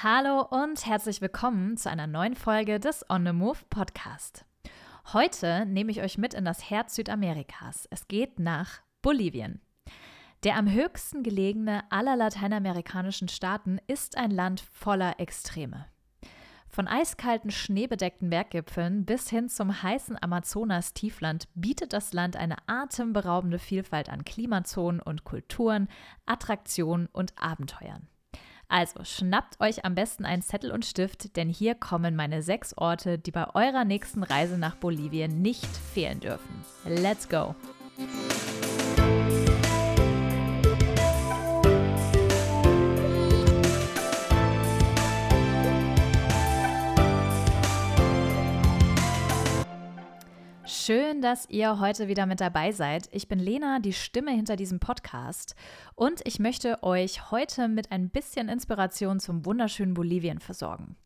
Hallo 0.00 0.42
und 0.42 0.86
herzlich 0.86 1.20
willkommen 1.20 1.76
zu 1.76 1.90
einer 1.90 2.06
neuen 2.06 2.36
Folge 2.36 2.78
des 2.78 3.04
On 3.10 3.26
the 3.26 3.32
Move 3.32 3.58
Podcast. 3.68 4.44
Heute 5.12 5.66
nehme 5.66 5.90
ich 5.90 6.02
euch 6.02 6.18
mit 6.18 6.34
in 6.34 6.44
das 6.44 6.70
Herz 6.70 6.94
Südamerikas. 6.94 7.88
Es 7.90 8.06
geht 8.06 8.38
nach 8.38 8.80
Bolivien. 9.02 9.60
Der 10.44 10.54
am 10.54 10.70
höchsten 10.70 11.24
gelegene 11.24 11.82
aller 11.90 12.14
lateinamerikanischen 12.14 13.26
Staaten 13.26 13.80
ist 13.88 14.16
ein 14.16 14.30
Land 14.30 14.60
voller 14.60 15.18
Extreme. 15.18 15.86
Von 16.68 16.86
eiskalten, 16.86 17.50
schneebedeckten 17.50 18.30
Berggipfeln 18.30 19.04
bis 19.04 19.28
hin 19.28 19.48
zum 19.48 19.82
heißen 19.82 20.16
Amazonas-Tiefland 20.22 21.48
bietet 21.56 21.92
das 21.92 22.12
Land 22.12 22.36
eine 22.36 22.54
atemberaubende 22.68 23.58
Vielfalt 23.58 24.10
an 24.10 24.24
Klimazonen 24.24 25.00
und 25.02 25.24
Kulturen, 25.24 25.88
Attraktionen 26.24 27.08
und 27.08 27.32
Abenteuern. 27.36 28.06
Also 28.68 29.02
schnappt 29.02 29.60
euch 29.60 29.84
am 29.86 29.94
besten 29.94 30.26
einen 30.26 30.42
Zettel 30.42 30.70
und 30.70 30.84
Stift, 30.84 31.36
denn 31.36 31.48
hier 31.48 31.74
kommen 31.74 32.14
meine 32.14 32.42
sechs 32.42 32.76
Orte, 32.76 33.18
die 33.18 33.30
bei 33.30 33.46
eurer 33.54 33.84
nächsten 33.84 34.22
Reise 34.22 34.58
nach 34.58 34.76
Bolivien 34.76 35.40
nicht 35.40 35.66
fehlen 35.66 36.20
dürfen. 36.20 36.64
Let's 36.84 37.28
go! 37.28 37.54
Schön, 50.88 51.20
dass 51.20 51.46
ihr 51.50 51.80
heute 51.80 52.08
wieder 52.08 52.24
mit 52.24 52.40
dabei 52.40 52.72
seid. 52.72 53.10
Ich 53.12 53.28
bin 53.28 53.38
Lena, 53.38 53.78
die 53.78 53.92
Stimme 53.92 54.30
hinter 54.30 54.56
diesem 54.56 54.80
Podcast 54.80 55.54
und 55.94 56.22
ich 56.24 56.38
möchte 56.38 56.82
euch 56.82 57.30
heute 57.30 57.68
mit 57.68 57.92
ein 57.92 58.08
bisschen 58.08 58.48
Inspiration 58.48 59.20
zum 59.20 59.44
wunderschönen 59.44 59.92
Bolivien 59.92 60.38
versorgen. 60.38 60.96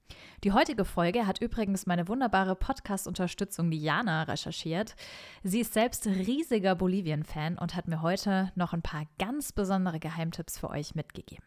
Die 0.44 0.52
heutige 0.52 0.84
Folge 0.84 1.26
hat 1.26 1.40
übrigens 1.40 1.84
meine 1.84 2.06
wunderbare 2.06 2.54
Podcast-Unterstützung 2.54 3.72
Diana 3.72 4.22
recherchiert. 4.22 4.94
Sie 5.42 5.58
ist 5.58 5.74
selbst 5.74 6.06
riesiger 6.06 6.76
Bolivien-Fan 6.76 7.58
und 7.58 7.74
hat 7.74 7.88
mir 7.88 8.02
heute 8.02 8.52
noch 8.54 8.72
ein 8.74 8.82
paar 8.82 9.06
ganz 9.18 9.50
besondere 9.50 9.98
Geheimtipps 9.98 10.58
für 10.60 10.70
euch 10.70 10.94
mitgegeben. 10.94 11.44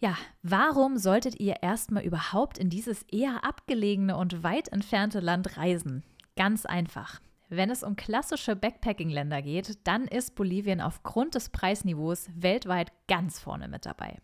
Ja, 0.00 0.16
warum 0.42 0.98
solltet 0.98 1.38
ihr 1.38 1.62
erstmal 1.62 2.02
überhaupt 2.02 2.58
in 2.58 2.68
dieses 2.68 3.04
eher 3.04 3.44
abgelegene 3.44 4.16
und 4.16 4.42
weit 4.42 4.72
entfernte 4.72 5.20
Land 5.20 5.56
reisen? 5.56 6.02
Ganz 6.36 6.66
einfach. 6.66 7.20
Wenn 7.48 7.70
es 7.70 7.82
um 7.82 7.96
klassische 7.96 8.56
Backpacking-Länder 8.56 9.40
geht, 9.40 9.78
dann 9.86 10.06
ist 10.06 10.34
Bolivien 10.34 10.80
aufgrund 10.80 11.34
des 11.34 11.48
Preisniveaus 11.48 12.28
weltweit 12.34 12.92
ganz 13.08 13.38
vorne 13.38 13.68
mit 13.68 13.86
dabei. 13.86 14.18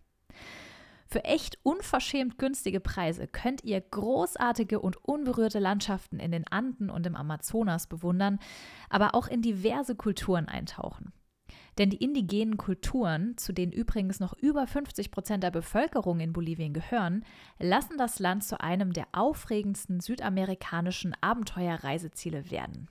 Für 1.06 1.24
echt 1.24 1.58
unverschämt 1.62 2.38
günstige 2.38 2.80
Preise 2.80 3.26
könnt 3.26 3.64
ihr 3.64 3.80
großartige 3.80 4.80
und 4.80 4.96
unberührte 5.04 5.58
Landschaften 5.58 6.18
in 6.18 6.32
den 6.32 6.46
Anden 6.48 6.90
und 6.90 7.06
im 7.06 7.16
Amazonas 7.16 7.86
bewundern, 7.86 8.38
aber 8.88 9.14
auch 9.14 9.28
in 9.28 9.42
diverse 9.42 9.94
Kulturen 9.94 10.48
eintauchen. 10.48 11.12
Denn 11.78 11.90
die 11.90 12.04
indigenen 12.04 12.58
Kulturen, 12.58 13.36
zu 13.38 13.52
denen 13.52 13.72
übrigens 13.72 14.20
noch 14.20 14.34
über 14.38 14.66
50 14.66 15.10
Prozent 15.10 15.42
der 15.42 15.50
Bevölkerung 15.50 16.20
in 16.20 16.32
Bolivien 16.32 16.74
gehören, 16.74 17.24
lassen 17.58 17.96
das 17.96 18.18
Land 18.18 18.44
zu 18.44 18.60
einem 18.60 18.92
der 18.92 19.06
aufregendsten 19.12 20.00
südamerikanischen 20.00 21.14
Abenteuerreiseziele 21.20 22.50
werden. 22.50 22.88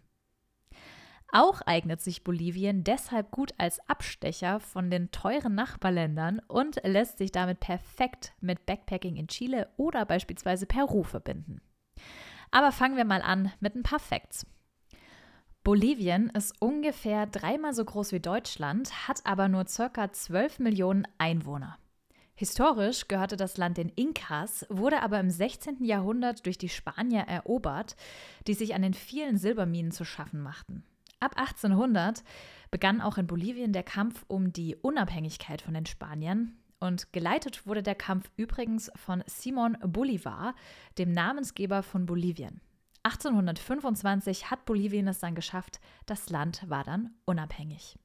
Auch 1.34 1.62
eignet 1.62 2.02
sich 2.02 2.26
Bolivien 2.26 2.84
deshalb 2.84 3.32
gut 3.32 3.54
als 3.58 3.80
Abstecher 3.88 4.60
von 4.60 4.92
den 4.92 5.12
teuren 5.12 5.56
Nachbarländern 5.56 6.42
und 6.48 6.82
lässt 6.84 7.20
sich 7.20 7.32
damit 7.32 7.62
perfekt 7.62 8.34
mit 8.42 8.66
Backpacking 8.66 9.16
in 9.16 9.28
Chile 9.28 9.70
oder 9.78 10.06
beispielsweise 10.06 10.66
Peru 10.66 11.04
verbinden. 11.04 11.62
Aber 12.52 12.74
fangen 12.74 12.98
wir 12.98 13.06
mal 13.06 13.22
an 13.22 13.54
mit 13.62 13.76
ein 13.76 13.84
paar 13.84 14.00
Facts. 14.00 14.46
Bolivien 15.64 16.32
ist 16.32 16.60
ungefähr 16.60 17.28
dreimal 17.28 17.76
so 17.76 17.86
groß 17.86 18.14
wie 18.14 18.20
Deutschland, 18.20 19.08
hat 19.08 19.24
aber 19.28 19.48
nur 19.48 19.66
ca. 19.66 20.12
12 20.12 20.58
Millionen 20.58 21.08
Einwohner. 21.20 21.78
Historisch 22.34 23.08
gehörte 23.08 23.38
das 23.38 23.58
Land 23.58 23.78
den 23.78 23.90
Inkas, 23.90 24.66
wurde 24.70 25.04
aber 25.04 25.20
im 25.20 25.30
16. 25.30 25.84
Jahrhundert 25.84 26.48
durch 26.48 26.58
die 26.58 26.70
Spanier 26.70 27.22
erobert, 27.22 27.96
die 28.48 28.56
sich 28.56 28.74
an 28.74 28.82
den 28.82 28.96
vielen 28.96 29.38
Silberminen 29.38 29.92
zu 29.92 30.04
schaffen 30.04 30.42
machten. 30.42 30.84
Ab 31.20 31.34
1800 31.38 32.24
begann 32.72 33.00
auch 33.00 33.20
in 33.20 33.28
Bolivien 33.28 33.72
der 33.72 33.84
Kampf 33.84 34.26
um 34.28 34.52
die 34.52 34.76
Unabhängigkeit 34.76 35.62
von 35.62 35.76
den 35.76 35.86
Spaniern 35.86 36.58
und 36.80 37.14
geleitet 37.14 37.68
wurde 37.68 37.84
der 37.84 37.94
Kampf 37.94 38.32
übrigens 38.36 38.92
von 38.96 39.22
Simón 39.26 39.78
Bolívar, 39.84 40.56
dem 40.98 41.12
Namensgeber 41.12 41.84
von 41.84 42.08
Bolivien. 42.08 42.62
1825 43.04 44.52
hat 44.52 44.66
Bolivien 44.66 45.08
es 45.08 45.20
dann 45.20 45.36
geschafft, 45.36 45.80
das 46.06 46.30
Land 46.30 46.70
war 46.70 46.84
dann 46.84 47.16
unabhängig. 47.26 47.98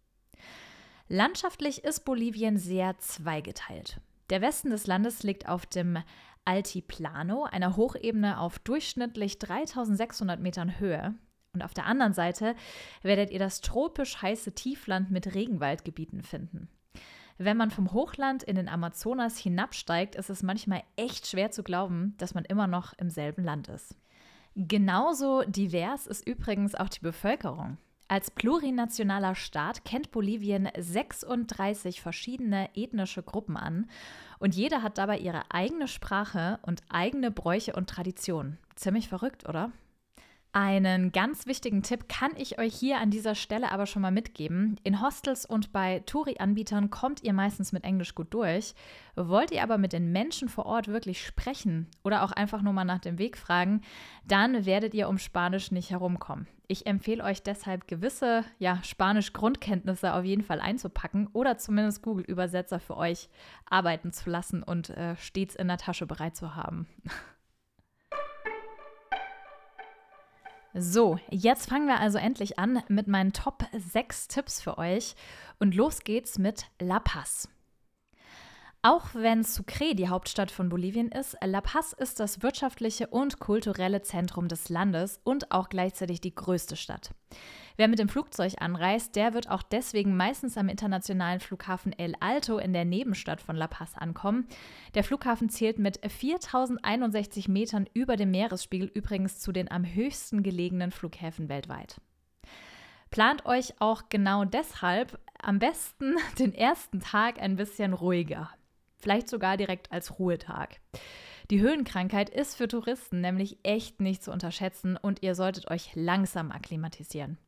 Landschaftlich 1.08 1.84
ist 1.84 2.04
Bolivien 2.04 2.56
sehr 2.56 2.98
zweigeteilt. 2.98 4.00
Der 4.30 4.40
Westen 4.40 4.70
des 4.70 4.86
Landes 4.86 5.22
liegt 5.22 5.48
auf 5.48 5.66
dem 5.66 5.98
Altiplano, 6.44 7.44
einer 7.44 7.76
Hochebene 7.76 8.40
auf 8.40 8.58
durchschnittlich 8.58 9.38
3600 9.38 10.40
Metern 10.40 10.80
Höhe. 10.80 11.14
Und 11.52 11.62
auf 11.62 11.74
der 11.74 11.86
anderen 11.86 12.12
Seite 12.12 12.54
werdet 13.02 13.30
ihr 13.30 13.38
das 13.38 13.60
tropisch 13.60 14.20
heiße 14.20 14.52
Tiefland 14.52 15.10
mit 15.10 15.34
Regenwaldgebieten 15.34 16.22
finden. 16.22 16.68
Wenn 17.38 17.56
man 17.56 17.70
vom 17.70 17.92
Hochland 17.92 18.42
in 18.42 18.56
den 18.56 18.68
Amazonas 18.68 19.38
hinabsteigt, 19.38 20.14
ist 20.14 20.30
es 20.30 20.42
manchmal 20.42 20.82
echt 20.96 21.26
schwer 21.26 21.50
zu 21.50 21.62
glauben, 21.62 22.14
dass 22.18 22.34
man 22.34 22.44
immer 22.44 22.66
noch 22.66 22.94
im 22.94 23.10
selben 23.10 23.44
Land 23.44 23.68
ist. 23.68 23.94
Genauso 24.58 25.42
divers 25.42 26.06
ist 26.06 26.26
übrigens 26.26 26.74
auch 26.74 26.88
die 26.88 27.00
Bevölkerung. 27.00 27.76
Als 28.08 28.30
plurinationaler 28.30 29.34
Staat 29.34 29.84
kennt 29.84 30.12
Bolivien 30.12 30.70
36 30.78 32.00
verschiedene 32.00 32.70
ethnische 32.74 33.22
Gruppen 33.22 33.58
an 33.58 33.90
und 34.38 34.54
jeder 34.54 34.82
hat 34.82 34.96
dabei 34.96 35.18
ihre 35.18 35.42
eigene 35.50 35.88
Sprache 35.88 36.58
und 36.62 36.80
eigene 36.88 37.30
Bräuche 37.30 37.74
und 37.74 37.90
Traditionen. 37.90 38.56
Ziemlich 38.76 39.08
verrückt, 39.08 39.46
oder? 39.46 39.72
Einen 40.58 41.12
ganz 41.12 41.44
wichtigen 41.44 41.82
Tipp 41.82 42.08
kann 42.08 42.30
ich 42.34 42.58
euch 42.58 42.74
hier 42.74 42.98
an 42.98 43.10
dieser 43.10 43.34
Stelle 43.34 43.70
aber 43.72 43.84
schon 43.84 44.00
mal 44.00 44.10
mitgeben. 44.10 44.80
In 44.84 45.02
Hostels 45.02 45.44
und 45.44 45.70
bei 45.70 46.00
Touri-Anbietern 46.06 46.88
kommt 46.88 47.22
ihr 47.22 47.34
meistens 47.34 47.72
mit 47.72 47.84
Englisch 47.84 48.14
gut 48.14 48.32
durch. 48.32 48.74
Wollt 49.16 49.50
ihr 49.50 49.62
aber 49.62 49.76
mit 49.76 49.92
den 49.92 50.12
Menschen 50.12 50.48
vor 50.48 50.64
Ort 50.64 50.88
wirklich 50.88 51.26
sprechen 51.26 51.88
oder 52.04 52.22
auch 52.22 52.32
einfach 52.32 52.62
nur 52.62 52.72
mal 52.72 52.86
nach 52.86 53.00
dem 53.00 53.18
Weg 53.18 53.36
fragen, 53.36 53.82
dann 54.26 54.64
werdet 54.64 54.94
ihr 54.94 55.10
um 55.10 55.18
Spanisch 55.18 55.72
nicht 55.72 55.90
herumkommen. 55.90 56.46
Ich 56.68 56.86
empfehle 56.86 57.22
euch 57.22 57.42
deshalb 57.42 57.86
gewisse 57.86 58.42
ja, 58.58 58.82
Spanisch-Grundkenntnisse 58.82 60.14
auf 60.14 60.24
jeden 60.24 60.42
Fall 60.42 60.60
einzupacken 60.60 61.28
oder 61.34 61.58
zumindest 61.58 62.02
Google-Übersetzer 62.02 62.80
für 62.80 62.96
euch 62.96 63.28
arbeiten 63.68 64.10
zu 64.10 64.30
lassen 64.30 64.62
und 64.62 64.88
äh, 64.88 65.16
stets 65.16 65.54
in 65.54 65.68
der 65.68 65.76
Tasche 65.76 66.06
bereit 66.06 66.34
zu 66.34 66.56
haben. 66.56 66.86
So, 70.78 71.18
jetzt 71.30 71.70
fangen 71.70 71.86
wir 71.86 72.00
also 72.00 72.18
endlich 72.18 72.58
an 72.58 72.82
mit 72.88 73.08
meinen 73.08 73.32
Top 73.32 73.64
6 73.72 74.28
Tipps 74.28 74.60
für 74.60 74.76
euch 74.76 75.14
und 75.58 75.74
los 75.74 76.00
geht's 76.00 76.38
mit 76.38 76.66
La 76.78 77.00
Paz. 77.00 77.48
Auch 78.82 79.14
wenn 79.14 79.42
Sucre 79.42 79.94
die 79.94 80.08
Hauptstadt 80.08 80.50
von 80.50 80.68
Bolivien 80.68 81.08
ist, 81.08 81.36
La 81.44 81.60
Paz 81.60 81.92
ist 81.92 82.20
das 82.20 82.42
wirtschaftliche 82.42 83.08
und 83.08 83.40
kulturelle 83.40 84.02
Zentrum 84.02 84.46
des 84.46 84.68
Landes 84.68 85.20
und 85.24 85.50
auch 85.50 85.68
gleichzeitig 85.68 86.20
die 86.20 86.34
größte 86.34 86.76
Stadt. 86.76 87.10
Wer 87.76 87.88
mit 87.88 87.98
dem 87.98 88.08
Flugzeug 88.08 88.54
anreist, 88.58 89.16
der 89.16 89.34
wird 89.34 89.50
auch 89.50 89.62
deswegen 89.62 90.16
meistens 90.16 90.56
am 90.56 90.68
internationalen 90.68 91.40
Flughafen 91.40 91.92
El 91.98 92.14
Alto 92.20 92.58
in 92.58 92.72
der 92.72 92.84
Nebenstadt 92.84 93.40
von 93.40 93.56
La 93.56 93.66
Paz 93.66 93.94
ankommen. 93.96 94.46
Der 94.94 95.04
Flughafen 95.04 95.48
zählt 95.50 95.78
mit 95.78 96.00
4061 96.06 97.48
Metern 97.48 97.86
über 97.92 98.16
dem 98.16 98.30
Meeresspiegel 98.30 98.90
übrigens 98.94 99.40
zu 99.40 99.52
den 99.52 99.70
am 99.70 99.84
höchsten 99.84 100.42
gelegenen 100.42 100.90
Flughäfen 100.90 101.48
weltweit. 101.48 102.00
Plant 103.10 103.46
euch 103.46 103.74
auch 103.80 104.04
genau 104.08 104.44
deshalb 104.44 105.18
am 105.40 105.58
besten 105.58 106.16
den 106.38 106.54
ersten 106.54 107.00
Tag 107.00 107.40
ein 107.40 107.56
bisschen 107.56 107.92
ruhiger. 107.92 108.50
Vielleicht 109.06 109.28
sogar 109.28 109.56
direkt 109.56 109.92
als 109.92 110.18
Ruhetag. 110.18 110.80
Die 111.52 111.60
Höhenkrankheit 111.60 112.28
ist 112.28 112.56
für 112.56 112.66
Touristen 112.66 113.20
nämlich 113.20 113.56
echt 113.62 114.00
nicht 114.00 114.24
zu 114.24 114.32
unterschätzen 114.32 114.96
und 115.00 115.22
ihr 115.22 115.36
solltet 115.36 115.70
euch 115.70 115.92
langsam 115.94 116.50
akklimatisieren. 116.50 117.38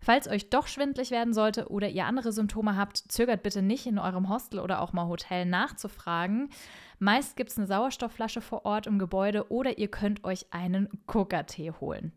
Falls 0.00 0.28
euch 0.28 0.48
doch 0.48 0.68
schwindlig 0.68 1.10
werden 1.10 1.34
sollte 1.34 1.70
oder 1.70 1.88
ihr 1.88 2.06
andere 2.06 2.30
Symptome 2.30 2.76
habt, 2.76 2.98
zögert 2.98 3.42
bitte 3.42 3.62
nicht 3.62 3.84
in 3.86 3.98
eurem 3.98 4.28
Hostel 4.28 4.60
oder 4.60 4.80
auch 4.80 4.92
mal 4.92 5.08
Hotel 5.08 5.44
nachzufragen. 5.44 6.50
Meist 7.00 7.34
gibt 7.34 7.50
es 7.50 7.58
eine 7.58 7.66
Sauerstoffflasche 7.66 8.40
vor 8.40 8.64
Ort 8.64 8.86
im 8.86 9.00
Gebäude 9.00 9.50
oder 9.50 9.78
ihr 9.78 9.88
könnt 9.88 10.22
euch 10.22 10.52
einen 10.52 10.88
Coca-Tee 11.06 11.72
holen. 11.80 12.12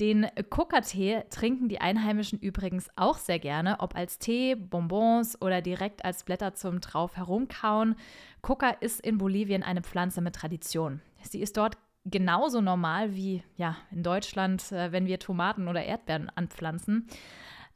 Den 0.00 0.26
Coca-Tee 0.50 1.22
trinken 1.30 1.68
die 1.68 1.80
Einheimischen 1.80 2.38
übrigens 2.40 2.88
auch 2.96 3.16
sehr 3.18 3.38
gerne, 3.38 3.76
ob 3.78 3.94
als 3.94 4.18
Tee, 4.18 4.56
Bonbons 4.56 5.40
oder 5.40 5.62
direkt 5.62 6.04
als 6.04 6.24
Blätter 6.24 6.54
zum 6.54 6.80
drauf 6.80 7.16
herumkauen. 7.16 7.94
Coca 8.42 8.70
ist 8.70 9.00
in 9.00 9.18
Bolivien 9.18 9.62
eine 9.62 9.82
Pflanze 9.82 10.20
mit 10.20 10.34
Tradition. 10.34 11.00
Sie 11.22 11.40
ist 11.40 11.56
dort 11.56 11.78
genauso 12.04 12.60
normal 12.60 13.14
wie 13.14 13.42
ja, 13.56 13.76
in 13.90 14.02
Deutschland, 14.02 14.72
äh, 14.72 14.92
wenn 14.92 15.06
wir 15.06 15.18
Tomaten 15.18 15.68
oder 15.68 15.84
Erdbeeren 15.84 16.30
anpflanzen. 16.34 17.06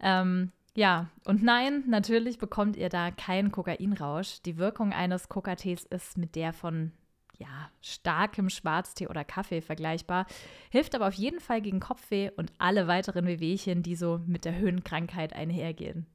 Ähm, 0.01 0.53
ja, 0.75 1.09
und 1.25 1.43
nein, 1.43 1.85
natürlich 1.89 2.39
bekommt 2.39 2.77
ihr 2.77 2.89
da 2.89 3.11
keinen 3.11 3.51
Kokainrausch. 3.51 4.43
Die 4.43 4.59
Wirkung 4.59 4.93
eines 4.93 5.29
Coca-Tees 5.29 5.85
ist 5.85 6.19
mit 6.19 6.37
der 6.37 6.53
von 6.53 6.93
ja, 7.39 7.71
starkem 7.81 8.51
Schwarztee 8.51 9.07
oder 9.07 9.25
Kaffee 9.25 9.61
vergleichbar, 9.61 10.27
hilft 10.71 10.95
aber 10.95 11.09
auf 11.09 11.15
jeden 11.15 11.41
Fall 11.41 11.63
gegen 11.63 11.81
Kopfweh 11.81 12.31
und 12.37 12.53
alle 12.59 12.87
weiteren 12.87 13.27
Wehwehchen, 13.27 13.83
die 13.83 13.97
so 13.97 14.21
mit 14.27 14.45
der 14.45 14.57
Höhenkrankheit 14.57 15.33
einhergehen. 15.33 16.07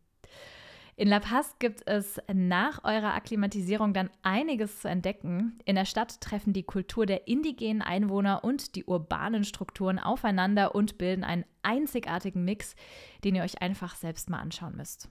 In 0.96 1.08
La 1.08 1.20
Paz 1.20 1.56
gibt 1.58 1.88
es 1.88 2.22
nach 2.32 2.84
eurer 2.84 3.16
Akklimatisierung 3.16 3.94
dann 3.94 4.12
einiges 4.22 4.82
zu 4.82 4.88
entdecken. 4.88 5.58
In 5.66 5.74
der 5.76 5.86
Stadt 5.86 6.22
treffen 6.22 6.54
die 6.54 6.64
Kultur 6.64 7.08
der 7.08 7.28
indigenen 7.28 7.82
Einwohner 7.82 8.44
und 8.44 8.76
die 8.76 8.84
urbanen 8.84 9.44
Strukturen 9.44 9.98
aufeinander 9.98 10.76
und 10.76 11.00
bilden 11.00 11.24
einen 11.24 11.46
einzigartigen 11.64 12.46
Mix, 12.46 12.76
den 13.24 13.34
ihr 13.34 13.42
euch 13.42 13.60
einfach 13.60 13.96
selbst 13.96 14.30
mal 14.30 14.40
anschauen 14.40 14.78
müsst. 14.78 15.10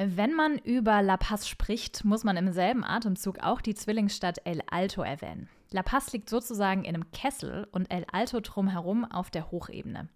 Wenn 0.00 0.32
man 0.32 0.58
über 0.58 1.02
La 1.02 1.16
Paz 1.16 1.48
spricht, 1.48 2.04
muss 2.04 2.22
man 2.22 2.36
im 2.36 2.52
selben 2.52 2.84
Atemzug 2.84 3.40
auch 3.40 3.60
die 3.60 3.74
Zwillingsstadt 3.74 4.38
El 4.44 4.62
Alto 4.70 5.02
erwähnen. 5.02 5.48
La 5.72 5.82
Paz 5.82 6.12
liegt 6.12 6.30
sozusagen 6.30 6.84
in 6.84 6.94
einem 6.94 7.10
Kessel 7.10 7.66
und 7.72 7.92
El 7.92 8.04
Alto 8.12 8.38
drumherum 8.38 9.04
auf 9.04 9.28
der 9.32 9.50
Hochebene. 9.50 10.08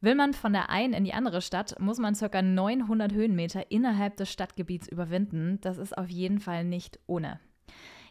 Will 0.00 0.16
man 0.16 0.34
von 0.34 0.52
der 0.52 0.70
einen 0.70 0.92
in 0.92 1.04
die 1.04 1.14
andere 1.14 1.40
Stadt, 1.40 1.78
muss 1.78 1.98
man 1.98 2.14
ca. 2.14 2.42
900 2.42 3.12
Höhenmeter 3.12 3.70
innerhalb 3.70 4.16
des 4.16 4.32
Stadtgebiets 4.32 4.88
überwinden. 4.88 5.60
Das 5.60 5.78
ist 5.78 5.96
auf 5.96 6.08
jeden 6.08 6.40
Fall 6.40 6.64
nicht 6.64 6.98
ohne. 7.06 7.38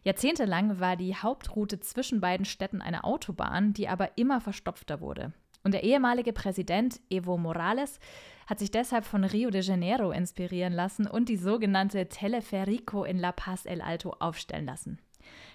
Jahrzehntelang 0.03 0.79
war 0.79 0.95
die 0.95 1.15
Hauptroute 1.15 1.81
zwischen 1.81 2.21
beiden 2.21 2.45
Städten 2.45 2.81
eine 2.81 3.03
Autobahn, 3.03 3.73
die 3.73 3.89
aber 3.89 4.17
immer 4.17 4.39
verstopfter 4.39 5.01
wurde. 5.01 5.33
Und 5.65 5.73
der 5.73 5.83
ehemalige 5.83 6.31
Präsident 6.31 7.01
Evo 7.09 7.37
Morales 7.37 7.99
hat 8.45 8.59
sich 8.59 8.69
deshalb 8.69 9.03
von 9.03 9.23
Rio 9.23 9.49
de 9.49 9.61
Janeiro 9.61 10.11
inspirieren 10.11 10.73
lassen 10.73 11.07
und 11.07 11.27
die 11.27 11.37
sogenannte 11.37 12.07
Teleferico 12.07 13.03
in 13.03 13.17
La 13.17 13.31
Paz 13.31 13.65
el 13.65 13.81
Alto 13.81 14.11
aufstellen 14.19 14.67
lassen. 14.67 14.99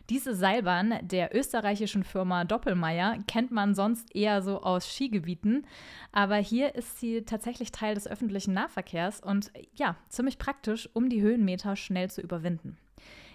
Diese 0.08 0.34
Seilbahn 0.34 0.98
der 1.02 1.32
österreichischen 1.32 2.02
Firma 2.02 2.44
Doppelmayr 2.44 3.18
kennt 3.28 3.52
man 3.52 3.76
sonst 3.76 4.12
eher 4.12 4.42
so 4.42 4.60
aus 4.62 4.92
Skigebieten, 4.92 5.64
aber 6.10 6.38
hier 6.38 6.74
ist 6.74 6.98
sie 6.98 7.22
tatsächlich 7.22 7.70
Teil 7.70 7.94
des 7.94 8.08
öffentlichen 8.08 8.52
Nahverkehrs 8.52 9.20
und 9.20 9.52
ja, 9.76 9.94
ziemlich 10.08 10.38
praktisch, 10.38 10.90
um 10.92 11.08
die 11.08 11.22
Höhenmeter 11.22 11.76
schnell 11.76 12.10
zu 12.10 12.20
überwinden. 12.20 12.76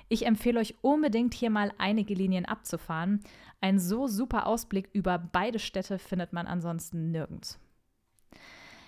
Ich 0.07 0.25
empfehle 0.25 0.60
euch 0.60 0.75
unbedingt 0.81 1.33
hier 1.33 1.50
mal 1.50 1.72
einige 1.77 2.13
Linien 2.13 2.45
abzufahren. 2.45 3.22
Ein 3.61 3.79
so 3.79 4.07
super 4.07 4.47
Ausblick 4.47 4.89
über 4.93 5.17
beide 5.17 5.59
Städte 5.59 5.99
findet 5.99 6.33
man 6.33 6.47
ansonsten 6.47 7.11
nirgends. 7.11 7.59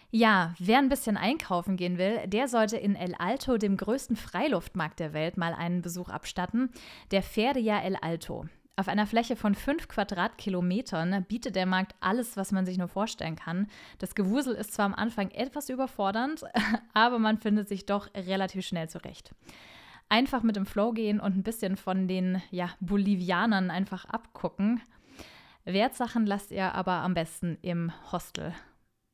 Ja, 0.09 0.53
wer 0.57 0.77
ein 0.77 0.87
bisschen 0.89 1.17
einkaufen 1.17 1.75
gehen 1.75 1.97
will, 1.97 2.25
der 2.27 2.47
sollte 2.47 2.77
in 2.77 2.95
El 2.95 3.13
Alto, 3.15 3.57
dem 3.57 3.75
größten 3.75 4.15
Freiluftmarkt 4.15 4.99
der 4.99 5.13
Welt, 5.13 5.35
mal 5.35 5.53
einen 5.53 5.81
Besuch 5.81 6.09
abstatten. 6.09 6.69
Der 7.11 7.21
Feria 7.21 7.81
El 7.81 7.97
Alto. 7.97 8.45
Auf 8.79 8.87
einer 8.87 9.07
Fläche 9.07 9.35
von 9.35 9.55
fünf 9.55 9.87
Quadratkilometern 9.87 11.25
bietet 11.27 11.55
der 11.55 11.65
Markt 11.65 11.95
alles, 11.99 12.37
was 12.37 12.51
man 12.51 12.65
sich 12.65 12.77
nur 12.77 12.87
vorstellen 12.87 13.35
kann. 13.35 13.67
Das 13.97 14.13
Gewusel 14.13 14.53
ist 14.53 14.71
zwar 14.71 14.85
am 14.85 14.93
Anfang 14.93 15.31
etwas 15.31 15.67
überfordernd, 15.69 16.43
aber 16.93 17.17
man 17.17 17.39
findet 17.39 17.67
sich 17.67 17.85
doch 17.87 18.07
relativ 18.13 18.65
schnell 18.65 18.87
zurecht. 18.87 19.33
Einfach 20.09 20.43
mit 20.43 20.55
dem 20.55 20.65
Flow 20.65 20.93
gehen 20.93 21.19
und 21.19 21.35
ein 21.35 21.43
bisschen 21.43 21.77
von 21.77 22.07
den 22.07 22.41
ja, 22.51 22.69
Bolivianern 22.79 23.69
einfach 23.69 24.05
abgucken. 24.05 24.81
Wertsachen 25.65 26.25
lasst 26.25 26.51
ihr 26.51 26.73
aber 26.73 26.93
am 26.93 27.13
besten 27.13 27.57
im 27.61 27.91
Hostel 28.11 28.53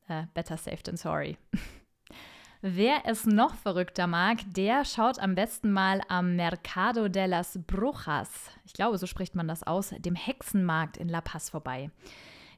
äh, 0.08 0.24
better 0.34 0.56
safe 0.56 0.82
than 0.82 0.96
sorry. 0.96 1.36
Wer 2.62 3.02
es 3.04 3.26
noch 3.26 3.54
verrückter 3.56 4.06
mag, 4.06 4.38
der 4.54 4.86
schaut 4.86 5.18
am 5.18 5.34
besten 5.34 5.70
mal 5.70 6.00
am 6.08 6.36
Mercado 6.36 7.08
de 7.08 7.26
las 7.26 7.58
Brujas, 7.66 8.50
ich 8.64 8.72
glaube, 8.72 8.96
so 8.96 9.06
spricht 9.06 9.34
man 9.34 9.46
das 9.46 9.62
aus, 9.64 9.90
dem 9.98 10.14
Hexenmarkt 10.14 10.96
in 10.96 11.10
La 11.10 11.20
Paz 11.20 11.50
vorbei. 11.50 11.90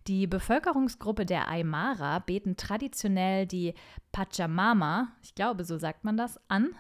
Die 0.06 0.28
Bevölkerungsgruppe 0.28 1.26
der 1.26 1.48
Aymara 1.48 2.20
beten 2.20 2.56
traditionell 2.56 3.46
die 3.46 3.74
Pachamama, 4.12 5.08
ich 5.22 5.34
glaube, 5.34 5.64
so 5.64 5.78
sagt 5.78 6.04
man 6.04 6.16
das, 6.16 6.38
an 6.48 6.70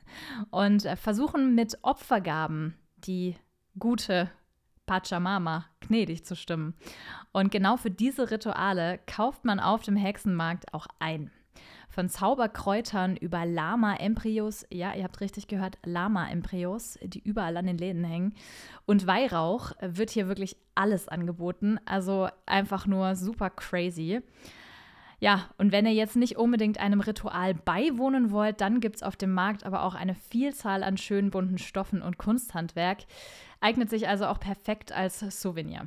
und 0.50 0.82
versuchen 0.96 1.54
mit 1.54 1.78
Opfergaben 1.82 2.74
die 2.96 3.36
gute 3.78 4.28
Pachamama 4.86 5.66
gnädig 5.80 6.24
zu 6.24 6.34
stimmen. 6.34 6.74
Und 7.32 7.52
genau 7.52 7.76
für 7.76 7.90
diese 7.90 8.30
Rituale 8.30 8.98
kauft 9.06 9.44
man 9.44 9.60
auf 9.60 9.82
dem 9.82 9.96
Hexenmarkt 9.96 10.74
auch 10.74 10.86
ein. 10.98 11.30
Von 11.94 12.08
Zauberkräutern 12.08 13.16
über 13.16 13.46
Lama-Embryos, 13.46 14.66
ja, 14.68 14.92
ihr 14.94 15.04
habt 15.04 15.20
richtig 15.20 15.46
gehört, 15.46 15.78
Lama-Embryos, 15.84 16.98
die 17.04 17.20
überall 17.20 17.56
an 17.56 17.66
den 17.66 17.78
Läden 17.78 18.02
hängen. 18.02 18.34
Und 18.84 19.06
Weihrauch 19.06 19.70
wird 19.80 20.10
hier 20.10 20.26
wirklich 20.26 20.56
alles 20.74 21.06
angeboten. 21.06 21.78
Also 21.84 22.26
einfach 22.46 22.88
nur 22.88 23.14
super 23.14 23.48
crazy. 23.48 24.22
Ja, 25.20 25.48
und 25.56 25.70
wenn 25.70 25.86
ihr 25.86 25.94
jetzt 25.94 26.16
nicht 26.16 26.36
unbedingt 26.36 26.80
einem 26.80 26.98
Ritual 26.98 27.54
beiwohnen 27.54 28.32
wollt, 28.32 28.60
dann 28.60 28.80
gibt 28.80 28.96
es 28.96 29.04
auf 29.04 29.14
dem 29.14 29.32
Markt 29.32 29.64
aber 29.64 29.84
auch 29.84 29.94
eine 29.94 30.16
Vielzahl 30.16 30.82
an 30.82 30.96
schönen 30.96 31.30
bunten 31.30 31.58
Stoffen 31.58 32.02
und 32.02 32.18
Kunsthandwerk. 32.18 33.04
Eignet 33.60 33.88
sich 33.88 34.08
also 34.08 34.26
auch 34.26 34.40
perfekt 34.40 34.90
als 34.90 35.20
Souvenir. 35.20 35.86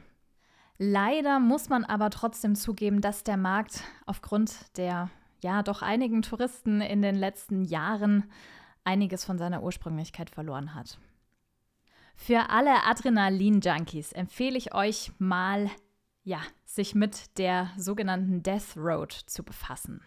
Leider 0.78 1.42
muss 1.42 1.68
man 1.68 1.84
aber 1.84 2.12
trotzdem 2.12 2.56
zugeben, 2.56 3.02
dass 3.02 3.26
der 3.26 3.36
Markt 3.36 3.84
aufgrund 4.06 4.78
der 4.78 5.10
ja 5.42 5.64
doch 5.64 5.82
einigen 5.82 6.22
Touristen 6.22 6.82
in 6.82 7.02
den 7.02 7.16
letzten 7.16 7.64
Jahren 7.64 8.32
einiges 8.84 9.26
von 9.26 9.38
seiner 9.38 9.64
Ursprünglichkeit 9.64 10.30
verloren 10.30 10.74
hat. 10.74 10.98
Für 12.16 12.50
alle 12.50 12.84
Adrenalin-Junkies 12.86 14.12
empfehle 14.14 14.58
ich 14.58 14.74
euch 14.74 15.12
mal 15.20 15.70
ja, 16.28 16.42
sich 16.66 16.94
mit 16.94 17.38
der 17.38 17.72
sogenannten 17.78 18.44
Death 18.44 18.76
Road 18.76 19.14
zu 19.14 19.44
befassen. 19.44 20.02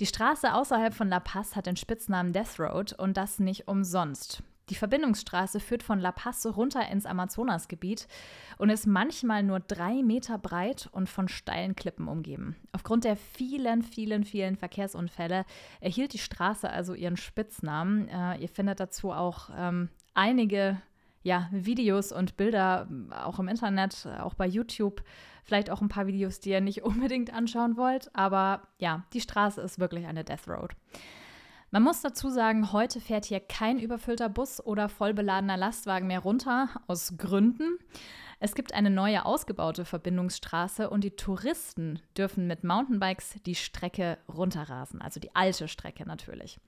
Die 0.00 0.06
Straße 0.06 0.52
außerhalb 0.52 0.92
von 0.92 1.08
La 1.08 1.20
Paz 1.20 1.54
hat 1.54 1.66
den 1.66 1.76
Spitznamen 1.76 2.32
Death 2.32 2.58
Road 2.58 2.92
und 2.94 3.16
das 3.16 3.38
nicht 3.38 3.68
umsonst. 3.68 4.42
Die 4.68 4.74
Verbindungsstraße 4.74 5.60
führt 5.60 5.82
von 5.82 5.98
La 5.98 6.12
Paz 6.12 6.46
runter 6.46 6.88
ins 6.88 7.04
Amazonasgebiet 7.04 8.06
und 8.58 8.70
ist 8.70 8.86
manchmal 8.86 9.42
nur 9.42 9.60
drei 9.60 10.02
Meter 10.02 10.38
breit 10.38 10.88
und 10.92 11.08
von 11.08 11.28
steilen 11.28 11.74
Klippen 11.74 12.08
umgeben. 12.08 12.56
Aufgrund 12.72 13.04
der 13.04 13.16
vielen, 13.16 13.82
vielen, 13.82 14.24
vielen 14.24 14.56
Verkehrsunfälle 14.56 15.44
erhielt 15.80 16.12
die 16.12 16.18
Straße 16.18 16.70
also 16.70 16.94
ihren 16.94 17.16
Spitznamen. 17.16 18.08
Äh, 18.08 18.38
ihr 18.38 18.48
findet 18.48 18.78
dazu 18.78 19.10
auch 19.10 19.50
ähm, 19.56 19.88
einige 20.14 20.80
ja, 21.22 21.48
Videos 21.52 22.12
und 22.12 22.36
Bilder 22.36 22.88
auch 23.24 23.38
im 23.38 23.48
Internet, 23.48 24.08
auch 24.20 24.34
bei 24.34 24.46
YouTube. 24.46 25.02
Vielleicht 25.44 25.70
auch 25.70 25.80
ein 25.80 25.88
paar 25.88 26.06
Videos, 26.06 26.40
die 26.40 26.50
ihr 26.50 26.60
nicht 26.60 26.82
unbedingt 26.84 27.32
anschauen 27.32 27.76
wollt. 27.76 28.14
Aber 28.14 28.62
ja, 28.78 29.04
die 29.12 29.20
Straße 29.20 29.60
ist 29.60 29.78
wirklich 29.78 30.06
eine 30.06 30.24
Death 30.24 30.48
Road. 30.48 30.74
Man 31.74 31.84
muss 31.84 32.02
dazu 32.02 32.28
sagen, 32.28 32.70
heute 32.74 33.00
fährt 33.00 33.24
hier 33.24 33.40
kein 33.40 33.78
überfüllter 33.78 34.28
Bus 34.28 34.62
oder 34.62 34.90
vollbeladener 34.90 35.56
Lastwagen 35.56 36.06
mehr 36.06 36.18
runter, 36.18 36.68
aus 36.86 37.14
Gründen. 37.16 37.78
Es 38.40 38.54
gibt 38.54 38.74
eine 38.74 38.90
neue 38.90 39.24
ausgebaute 39.24 39.86
Verbindungsstraße 39.86 40.90
und 40.90 41.02
die 41.02 41.16
Touristen 41.16 41.98
dürfen 42.14 42.46
mit 42.46 42.62
Mountainbikes 42.62 43.36
die 43.46 43.54
Strecke 43.54 44.18
runterrasen, 44.28 45.00
also 45.00 45.18
die 45.18 45.34
alte 45.34 45.66
Strecke 45.66 46.04
natürlich. 46.04 46.60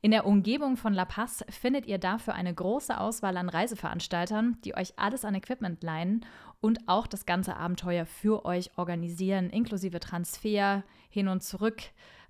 In 0.00 0.10
der 0.10 0.26
Umgebung 0.26 0.76
von 0.76 0.94
La 0.94 1.04
Paz 1.04 1.44
findet 1.48 1.86
ihr 1.86 1.98
dafür 1.98 2.34
eine 2.34 2.52
große 2.52 2.98
Auswahl 2.98 3.36
an 3.36 3.50
Reiseveranstaltern, 3.50 4.58
die 4.64 4.74
euch 4.74 4.98
alles 4.98 5.24
an 5.24 5.36
Equipment 5.36 5.80
leihen 5.84 6.26
und 6.60 6.88
auch 6.88 7.06
das 7.06 7.24
ganze 7.24 7.56
Abenteuer 7.56 8.04
für 8.04 8.44
euch 8.44 8.76
organisieren, 8.76 9.48
inklusive 9.48 10.00
Transfer 10.00 10.82
hin 11.08 11.28
und 11.28 11.44
zurück, 11.44 11.82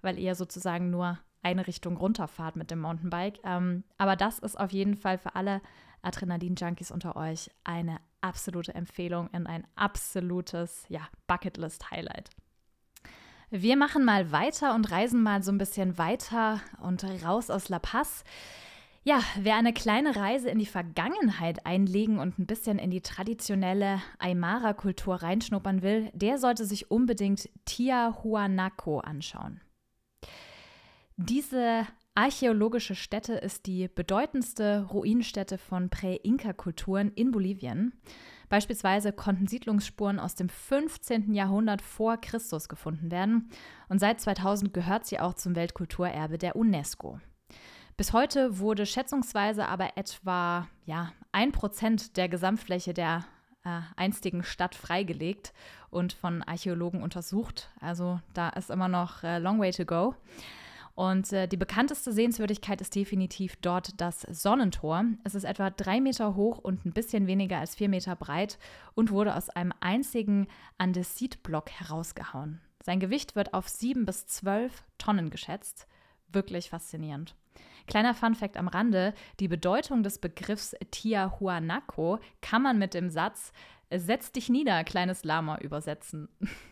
weil 0.02 0.18
ihr 0.18 0.34
sozusagen 0.34 0.90
nur 0.90 1.18
eine 1.42 1.66
Richtung 1.66 1.96
runterfahrt 1.96 2.56
mit 2.56 2.70
dem 2.70 2.80
Mountainbike. 2.80 3.40
Ähm, 3.44 3.84
aber 3.98 4.16
das 4.16 4.38
ist 4.38 4.58
auf 4.58 4.72
jeden 4.72 4.96
Fall 4.96 5.18
für 5.18 5.34
alle 5.34 5.60
Adrenalin-Junkies 6.02 6.90
unter 6.90 7.16
euch 7.16 7.50
eine 7.64 7.98
absolute 8.20 8.74
Empfehlung 8.74 9.28
und 9.32 9.46
ein 9.46 9.66
absolutes 9.76 10.84
ja, 10.88 11.00
Bucketlist-Highlight. 11.26 12.30
Wir 13.50 13.76
machen 13.76 14.04
mal 14.04 14.30
weiter 14.30 14.74
und 14.74 14.90
reisen 14.92 15.22
mal 15.22 15.42
so 15.42 15.50
ein 15.50 15.58
bisschen 15.58 15.98
weiter 15.98 16.60
und 16.80 17.04
raus 17.24 17.50
aus 17.50 17.68
La 17.68 17.80
Paz. 17.80 18.22
Ja, 19.02 19.20
wer 19.36 19.56
eine 19.56 19.72
kleine 19.72 20.14
Reise 20.14 20.50
in 20.50 20.58
die 20.58 20.66
Vergangenheit 20.66 21.64
einlegen 21.64 22.18
und 22.18 22.38
ein 22.38 22.46
bisschen 22.46 22.78
in 22.78 22.90
die 22.90 23.00
traditionelle 23.00 24.00
Aymara-Kultur 24.18 25.16
reinschnuppern 25.16 25.82
will, 25.82 26.10
der 26.12 26.38
sollte 26.38 26.66
sich 26.66 26.90
unbedingt 26.90 27.48
Tiahuanaco 27.64 29.00
anschauen. 29.00 29.60
Diese 31.22 31.86
archäologische 32.14 32.94
Stätte 32.94 33.34
ist 33.34 33.66
die 33.66 33.88
bedeutendste 33.88 34.86
Ruinenstätte 34.90 35.58
von 35.58 35.90
Prä-Inka-Kulturen 35.90 37.12
in 37.12 37.30
Bolivien. 37.30 37.92
Beispielsweise 38.48 39.12
konnten 39.12 39.46
Siedlungsspuren 39.46 40.18
aus 40.18 40.34
dem 40.34 40.48
15. 40.48 41.34
Jahrhundert 41.34 41.82
vor 41.82 42.16
Christus 42.16 42.70
gefunden 42.70 43.10
werden 43.10 43.50
und 43.90 43.98
seit 43.98 44.18
2000 44.18 44.72
gehört 44.72 45.04
sie 45.04 45.20
auch 45.20 45.34
zum 45.34 45.56
Weltkulturerbe 45.56 46.38
der 46.38 46.56
UNESCO. 46.56 47.20
Bis 47.98 48.14
heute 48.14 48.58
wurde 48.58 48.86
schätzungsweise 48.86 49.68
aber 49.68 49.98
etwa 49.98 50.68
ja, 50.86 51.12
ein 51.32 51.52
Prozent 51.52 52.16
der 52.16 52.30
Gesamtfläche 52.30 52.94
der 52.94 53.26
äh, 53.62 53.80
einstigen 53.94 54.42
Stadt 54.42 54.74
freigelegt 54.74 55.52
und 55.90 56.14
von 56.14 56.42
Archäologen 56.42 57.02
untersucht. 57.02 57.68
Also 57.78 58.20
da 58.32 58.48
ist 58.48 58.70
immer 58.70 58.88
noch 58.88 59.22
äh, 59.22 59.38
long 59.38 59.60
way 59.60 59.70
to 59.70 59.84
go. 59.84 60.14
Und 60.94 61.32
äh, 61.32 61.46
die 61.46 61.56
bekannteste 61.56 62.12
Sehenswürdigkeit 62.12 62.80
ist 62.80 62.94
definitiv 62.94 63.56
dort 63.56 64.00
das 64.00 64.22
Sonnentor. 64.22 65.04
Es 65.24 65.34
ist 65.34 65.44
etwa 65.44 65.70
drei 65.70 66.00
Meter 66.00 66.34
hoch 66.34 66.58
und 66.58 66.84
ein 66.84 66.92
bisschen 66.92 67.26
weniger 67.26 67.58
als 67.58 67.74
vier 67.74 67.88
Meter 67.88 68.16
breit 68.16 68.58
und 68.94 69.10
wurde 69.10 69.34
aus 69.34 69.48
einem 69.48 69.72
einzigen 69.80 70.46
Andesitblock 70.78 71.70
herausgehauen. 71.70 72.60
Sein 72.82 73.00
Gewicht 73.00 73.36
wird 73.36 73.54
auf 73.54 73.68
sieben 73.68 74.04
bis 74.04 74.26
zwölf 74.26 74.84
Tonnen 74.98 75.30
geschätzt. 75.30 75.86
Wirklich 76.32 76.70
faszinierend. 76.70 77.34
Kleiner 77.86 78.14
Funfact 78.14 78.56
am 78.56 78.68
Rande: 78.68 79.14
Die 79.40 79.48
Bedeutung 79.48 80.02
des 80.02 80.18
Begriffs 80.18 80.76
Tiahuanaco 80.90 82.20
kann 82.40 82.62
man 82.62 82.78
mit 82.78 82.94
dem 82.94 83.10
Satz 83.10 83.52
Setz 83.92 84.30
dich 84.30 84.48
nieder, 84.48 84.84
kleines 84.84 85.24
Lama 85.24 85.58
übersetzen. 85.58 86.28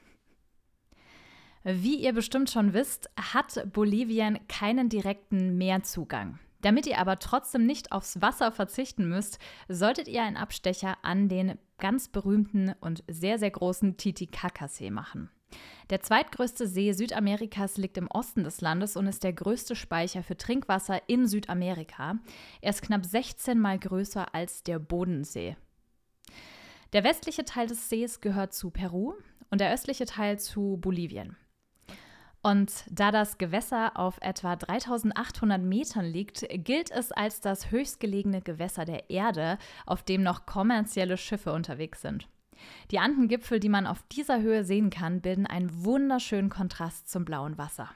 Wie 1.64 1.96
ihr 1.96 2.12
bestimmt 2.12 2.50
schon 2.50 2.72
wisst, 2.72 3.10
hat 3.16 3.72
Bolivien 3.72 4.38
keinen 4.48 4.88
direkten 4.88 5.58
Meerzugang. 5.58 6.38
Damit 6.60 6.86
ihr 6.86 6.98
aber 6.98 7.18
trotzdem 7.18 7.66
nicht 7.66 7.92
aufs 7.92 8.20
Wasser 8.20 8.50
verzichten 8.50 9.08
müsst, 9.08 9.38
solltet 9.68 10.08
ihr 10.08 10.22
einen 10.22 10.36
Abstecher 10.36 10.96
an 11.02 11.28
den 11.28 11.58
ganz 11.78 12.08
berühmten 12.08 12.74
und 12.80 13.04
sehr, 13.08 13.38
sehr 13.38 13.50
großen 13.50 13.96
Titicacasee 13.96 14.90
machen. 14.90 15.30
Der 15.90 16.02
zweitgrößte 16.02 16.66
See 16.66 16.92
Südamerikas 16.92 17.78
liegt 17.78 17.96
im 17.96 18.08
Osten 18.08 18.44
des 18.44 18.60
Landes 18.60 18.96
und 18.96 19.06
ist 19.06 19.24
der 19.24 19.32
größte 19.32 19.76
Speicher 19.76 20.22
für 20.22 20.36
Trinkwasser 20.36 21.00
in 21.08 21.26
Südamerika. 21.26 22.18
Er 22.60 22.70
ist 22.70 22.82
knapp 22.82 23.06
16 23.06 23.58
mal 23.58 23.78
größer 23.78 24.34
als 24.34 24.62
der 24.62 24.78
Bodensee. 24.78 25.56
Der 26.92 27.04
westliche 27.04 27.44
Teil 27.44 27.68
des 27.68 27.88
Sees 27.88 28.20
gehört 28.20 28.52
zu 28.52 28.70
Peru 28.70 29.14
und 29.50 29.60
der 29.60 29.72
östliche 29.72 30.04
Teil 30.04 30.38
zu 30.38 30.76
Bolivien. 30.78 31.36
Und 32.48 32.72
da 32.90 33.10
das 33.10 33.36
Gewässer 33.36 33.92
auf 33.98 34.16
etwa 34.22 34.56
3800 34.56 35.60
Metern 35.60 36.06
liegt, 36.06 36.46
gilt 36.64 36.90
es 36.90 37.12
als 37.12 37.42
das 37.42 37.70
höchstgelegene 37.70 38.40
Gewässer 38.40 38.86
der 38.86 39.10
Erde, 39.10 39.58
auf 39.84 40.02
dem 40.02 40.22
noch 40.22 40.46
kommerzielle 40.46 41.18
Schiffe 41.18 41.52
unterwegs 41.52 42.00
sind. 42.00 42.26
Die 42.90 43.00
Andengipfel, 43.00 43.60
die 43.60 43.68
man 43.68 43.86
auf 43.86 44.02
dieser 44.10 44.40
Höhe 44.40 44.64
sehen 44.64 44.88
kann, 44.88 45.20
bilden 45.20 45.46
einen 45.46 45.84
wunderschönen 45.84 46.48
Kontrast 46.48 47.10
zum 47.10 47.26
blauen 47.26 47.58
Wasser. 47.58 47.90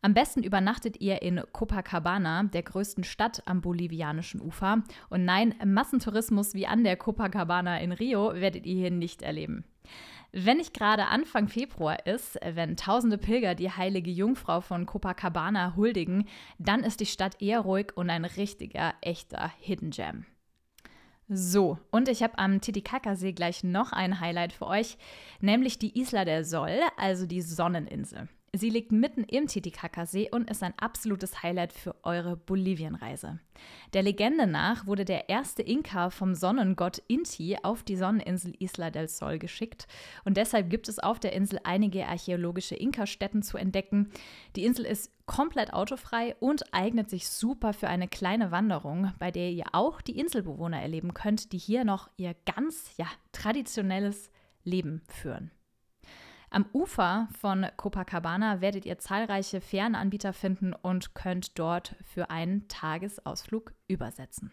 Am 0.00 0.14
besten 0.14 0.44
übernachtet 0.44 1.00
ihr 1.00 1.22
in 1.22 1.42
Copacabana, 1.52 2.44
der 2.44 2.62
größten 2.62 3.02
Stadt 3.02 3.42
am 3.46 3.60
bolivianischen 3.60 4.40
Ufer. 4.40 4.84
Und 5.10 5.24
nein, 5.24 5.54
Massentourismus 5.64 6.54
wie 6.54 6.68
an 6.68 6.84
der 6.84 6.96
Copacabana 6.96 7.80
in 7.80 7.90
Rio 7.90 8.32
werdet 8.34 8.64
ihr 8.64 8.76
hier 8.76 8.90
nicht 8.92 9.22
erleben. 9.22 9.64
Wenn 10.30 10.58
nicht 10.58 10.74
gerade 10.74 11.06
Anfang 11.06 11.48
Februar 11.48 12.06
ist, 12.06 12.38
wenn 12.44 12.76
tausende 12.76 13.18
Pilger 13.18 13.54
die 13.54 13.70
heilige 13.70 14.10
Jungfrau 14.10 14.60
von 14.60 14.86
Copacabana 14.86 15.74
huldigen, 15.74 16.28
dann 16.58 16.84
ist 16.84 17.00
die 17.00 17.06
Stadt 17.06 17.40
eher 17.42 17.60
ruhig 17.60 17.96
und 17.96 18.10
ein 18.10 18.24
richtiger, 18.24 18.94
echter 19.00 19.50
Hidden 19.58 19.90
Gem. 19.90 20.26
So, 21.28 21.78
und 21.90 22.08
ich 22.08 22.22
habe 22.22 22.38
am 22.38 22.60
Titicacasee 22.60 23.32
gleich 23.32 23.64
noch 23.64 23.92
ein 23.92 24.20
Highlight 24.20 24.52
für 24.52 24.66
euch, 24.66 24.96
nämlich 25.40 25.78
die 25.78 25.98
Isla 25.98 26.24
del 26.24 26.44
Sol, 26.44 26.78
also 26.96 27.26
die 27.26 27.42
Sonneninsel. 27.42 28.28
Sie 28.54 28.70
liegt 28.70 28.92
mitten 28.92 29.24
im 29.24 29.46
Titicacasee 29.46 30.30
und 30.30 30.50
ist 30.50 30.62
ein 30.62 30.72
absolutes 30.78 31.42
Highlight 31.42 31.72
für 31.72 31.94
eure 32.02 32.36
Bolivienreise. 32.36 33.40
Der 33.92 34.02
Legende 34.02 34.46
nach 34.46 34.86
wurde 34.86 35.04
der 35.04 35.28
erste 35.28 35.62
Inka 35.62 36.08
vom 36.10 36.34
Sonnengott 36.34 36.98
Inti 37.08 37.58
auf 37.62 37.82
die 37.82 37.96
Sonneninsel 37.96 38.54
Isla 38.58 38.90
del 38.90 39.08
Sol 39.08 39.38
geschickt 39.38 39.86
und 40.24 40.36
deshalb 40.36 40.70
gibt 40.70 40.88
es 40.88 40.98
auf 40.98 41.20
der 41.20 41.34
Insel 41.34 41.60
einige 41.64 42.06
archäologische 42.06 42.74
Inka-Stätten 42.74 43.42
zu 43.42 43.58
entdecken. 43.58 44.10
Die 44.56 44.64
Insel 44.64 44.86
ist 44.86 45.12
komplett 45.26 45.74
autofrei 45.74 46.34
und 46.40 46.72
eignet 46.72 47.10
sich 47.10 47.28
super 47.28 47.74
für 47.74 47.88
eine 47.88 48.08
kleine 48.08 48.50
Wanderung, 48.50 49.12
bei 49.18 49.30
der 49.30 49.50
ihr 49.50 49.66
auch 49.72 50.00
die 50.00 50.18
Inselbewohner 50.18 50.80
erleben 50.80 51.12
könnt, 51.12 51.52
die 51.52 51.58
hier 51.58 51.84
noch 51.84 52.08
ihr 52.16 52.34
ganz 52.46 52.96
ja, 52.96 53.06
traditionelles 53.32 54.30
Leben 54.64 55.02
führen. 55.08 55.50
Am 56.50 56.64
Ufer 56.72 57.28
von 57.40 57.66
Copacabana 57.76 58.60
werdet 58.60 58.86
ihr 58.86 58.98
zahlreiche 58.98 59.60
Fernanbieter 59.60 60.32
finden 60.32 60.72
und 60.72 61.14
könnt 61.14 61.58
dort 61.58 61.94
für 62.02 62.30
einen 62.30 62.68
Tagesausflug 62.68 63.74
übersetzen. 63.86 64.50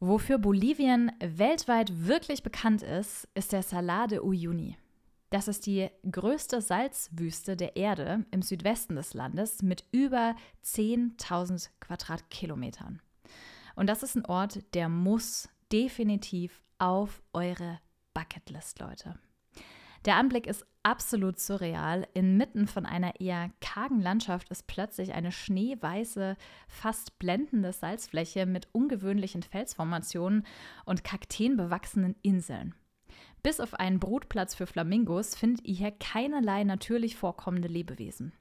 Wofür 0.00 0.38
Bolivien 0.38 1.12
weltweit 1.20 2.06
wirklich 2.06 2.42
bekannt 2.42 2.82
ist, 2.82 3.28
ist 3.34 3.52
der 3.52 3.62
Salar 3.62 4.08
de 4.08 4.18
Uyuni. 4.18 4.76
Das 5.30 5.48
ist 5.48 5.66
die 5.66 5.88
größte 6.10 6.60
Salzwüste 6.60 7.56
der 7.56 7.76
Erde 7.76 8.26
im 8.30 8.42
Südwesten 8.42 8.96
des 8.96 9.14
Landes 9.14 9.62
mit 9.62 9.84
über 9.92 10.36
10.000 10.64 11.70
Quadratkilometern. 11.80 13.00
Und 13.76 13.88
das 13.88 14.02
ist 14.02 14.16
ein 14.16 14.26
Ort, 14.26 14.62
der 14.74 14.88
muss 14.88 15.48
definitiv 15.72 16.62
auf 16.78 17.22
eure 17.32 17.80
Bucketlist, 18.12 18.78
Leute. 18.80 19.18
Der 20.04 20.16
Anblick 20.16 20.46
ist 20.46 20.66
absolut 20.82 21.38
surreal. 21.38 22.06
Inmitten 22.12 22.66
von 22.66 22.84
einer 22.84 23.20
eher 23.20 23.50
kargen 23.60 24.00
Landschaft 24.00 24.50
ist 24.50 24.66
plötzlich 24.66 25.14
eine 25.14 25.32
schneeweiße, 25.32 26.36
fast 26.68 27.18
blendende 27.18 27.72
Salzfläche 27.72 28.44
mit 28.44 28.68
ungewöhnlichen 28.72 29.42
Felsformationen 29.42 30.46
und 30.84 31.04
kakteenbewachsenen 31.04 32.16
Inseln. 32.20 32.74
Bis 33.42 33.60
auf 33.60 33.74
einen 33.74 33.98
Brutplatz 33.98 34.54
für 34.54 34.66
Flamingos 34.66 35.34
findet 35.34 35.66
ihr 35.66 35.74
hier 35.74 35.90
keinerlei 35.92 36.64
natürlich 36.64 37.16
vorkommende 37.16 37.68
Lebewesen. 37.68 38.32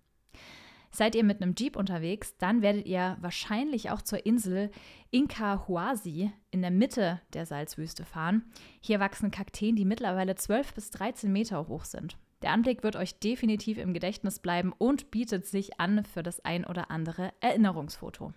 Seid 0.95 1.15
ihr 1.15 1.23
mit 1.23 1.41
einem 1.41 1.55
Jeep 1.57 1.75
unterwegs, 1.75 2.38
dann 2.38 2.62
werdet 2.62 2.85
ihr 2.85 3.17
wahrscheinlich 3.19 3.89
auch 3.89 4.03
zur 4.03 4.27
Insel 4.27 4.69
Inca 5.09 5.67
Huasi 5.67 6.31
in 6.51 6.62
der 6.62 6.69
Mitte 6.69 7.19
der 7.33 7.47
Salzwüste 7.47 8.05
fahren. 8.05 8.43
Hier 8.79 9.00
wachsen 9.00 9.31
Kakteen, 9.31 9.75
die 9.75 9.85
mittlerweile 9.85 10.35
12 10.35 10.75
bis 10.75 10.91
13 10.91 11.33
Meter 11.33 11.67
hoch 11.67 11.85
sind. 11.85 12.15
Der 12.43 12.51
Anblick 12.51 12.83
wird 12.83 12.95
euch 12.95 13.17
definitiv 13.17 13.79
im 13.79 13.95
Gedächtnis 13.95 14.38
bleiben 14.38 14.71
und 14.77 15.09
bietet 15.09 15.47
sich 15.47 15.79
an 15.79 16.05
für 16.05 16.21
das 16.21 16.45
ein 16.45 16.63
oder 16.63 16.91
andere 16.91 17.33
Erinnerungsfoto. 17.39 18.31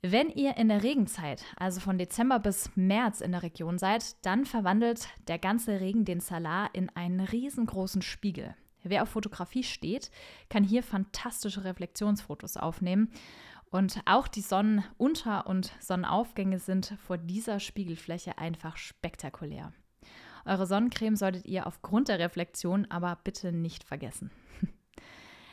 Wenn 0.00 0.30
ihr 0.30 0.56
in 0.56 0.68
der 0.68 0.82
Regenzeit, 0.82 1.44
also 1.56 1.80
von 1.80 1.98
Dezember 1.98 2.38
bis 2.38 2.70
März 2.74 3.20
in 3.20 3.32
der 3.32 3.42
Region 3.42 3.76
seid, 3.76 4.16
dann 4.24 4.46
verwandelt 4.46 5.08
der 5.28 5.38
ganze 5.38 5.80
Regen 5.80 6.06
den 6.06 6.20
Salar 6.20 6.70
in 6.72 6.88
einen 6.96 7.20
riesengroßen 7.20 8.00
Spiegel. 8.00 8.54
Wer 8.84 9.02
auf 9.02 9.08
Fotografie 9.08 9.64
steht, 9.64 10.10
kann 10.48 10.62
hier 10.62 10.82
fantastische 10.82 11.64
Reflexionsfotos 11.64 12.56
aufnehmen. 12.56 13.10
Und 13.70 14.00
auch 14.04 14.28
die 14.28 14.42
Sonnenunter- 14.42 15.46
und 15.46 15.72
Sonnenaufgänge 15.80 16.60
sind 16.60 16.94
vor 17.04 17.18
dieser 17.18 17.58
Spiegelfläche 17.58 18.38
einfach 18.38 18.76
spektakulär. 18.76 19.72
Eure 20.44 20.66
Sonnencreme 20.66 21.16
solltet 21.16 21.46
ihr 21.46 21.66
aufgrund 21.66 22.08
der 22.08 22.18
Reflexion 22.18 22.86
aber 22.90 23.18
bitte 23.24 23.50
nicht 23.50 23.82
vergessen. 23.82 24.30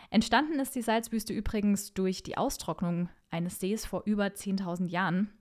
Entstanden 0.10 0.60
ist 0.60 0.76
die 0.76 0.82
Salzwüste 0.82 1.34
übrigens 1.34 1.94
durch 1.94 2.22
die 2.22 2.38
Austrocknung 2.38 3.10
eines 3.30 3.60
Sees 3.60 3.86
vor 3.86 4.04
über 4.06 4.26
10.000 4.26 4.88
Jahren. 4.88 5.34